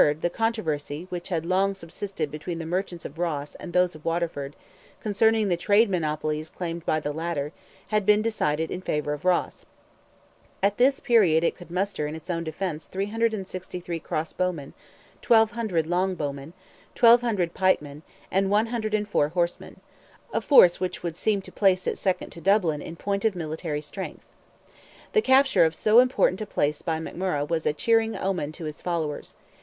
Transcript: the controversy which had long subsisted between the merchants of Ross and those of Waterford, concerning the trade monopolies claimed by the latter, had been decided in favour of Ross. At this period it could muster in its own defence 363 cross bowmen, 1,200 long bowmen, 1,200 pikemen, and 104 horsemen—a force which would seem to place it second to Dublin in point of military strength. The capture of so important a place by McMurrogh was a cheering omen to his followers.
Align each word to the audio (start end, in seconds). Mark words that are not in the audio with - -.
the 0.21 0.31
controversy 0.31 1.05
which 1.11 1.29
had 1.29 1.45
long 1.45 1.75
subsisted 1.75 2.31
between 2.31 2.57
the 2.57 2.65
merchants 2.65 3.05
of 3.05 3.19
Ross 3.19 3.53
and 3.59 3.71
those 3.71 3.93
of 3.93 4.03
Waterford, 4.03 4.55
concerning 4.99 5.47
the 5.47 5.55
trade 5.55 5.91
monopolies 5.91 6.49
claimed 6.49 6.83
by 6.87 6.99
the 6.99 7.13
latter, 7.13 7.51
had 7.89 8.03
been 8.03 8.19
decided 8.19 8.71
in 8.71 8.81
favour 8.81 9.13
of 9.13 9.25
Ross. 9.25 9.63
At 10.63 10.79
this 10.79 10.99
period 10.99 11.43
it 11.43 11.55
could 11.55 11.69
muster 11.69 12.07
in 12.07 12.15
its 12.15 12.31
own 12.31 12.43
defence 12.43 12.87
363 12.87 13.99
cross 13.99 14.33
bowmen, 14.33 14.73
1,200 15.23 15.85
long 15.85 16.15
bowmen, 16.15 16.53
1,200 16.99 17.53
pikemen, 17.53 18.01
and 18.31 18.49
104 18.49 19.29
horsemen—a 19.29 20.41
force 20.41 20.79
which 20.79 21.03
would 21.03 21.15
seem 21.15 21.43
to 21.43 21.51
place 21.51 21.85
it 21.85 21.99
second 21.99 22.31
to 22.31 22.41
Dublin 22.41 22.81
in 22.81 22.95
point 22.95 23.23
of 23.23 23.35
military 23.35 23.81
strength. 23.81 24.25
The 25.13 25.21
capture 25.21 25.63
of 25.63 25.75
so 25.75 25.99
important 25.99 26.41
a 26.41 26.47
place 26.47 26.81
by 26.81 26.97
McMurrogh 26.97 27.49
was 27.51 27.67
a 27.67 27.71
cheering 27.73 28.17
omen 28.17 28.51
to 28.53 28.63
his 28.65 28.81
followers. 28.81 29.35